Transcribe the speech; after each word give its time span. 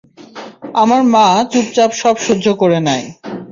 আমার 0.73 1.01
মা 1.13 1.27
চুপচাপ 1.51 1.91
সব 2.01 2.15
সহ্য 2.25 2.45
করে 2.61 2.79
নেয়। 2.87 3.05